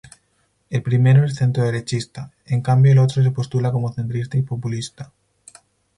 El 0.71 0.81
primero 0.81 1.23
es 1.25 1.35
centro-derechista, 1.35 2.31
en 2.47 2.61
cambio 2.61 2.91
el 2.93 2.97
otro 2.97 3.21
se 3.21 3.29
postula 3.29 3.71
como 3.71 3.93
centrista 3.93 4.35
y 4.35 4.41
populista. 4.41 5.11